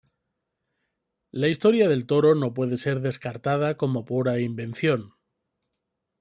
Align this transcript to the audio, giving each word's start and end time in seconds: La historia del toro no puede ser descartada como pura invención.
La 1.29 1.47
historia 1.47 1.87
del 1.87 2.07
toro 2.07 2.33
no 2.33 2.55
puede 2.55 2.77
ser 2.77 3.01
descartada 3.01 3.77
como 3.77 4.03
pura 4.03 4.39
invención. 4.39 5.13